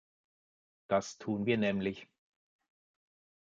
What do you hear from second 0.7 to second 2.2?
Das tun wir nämlich.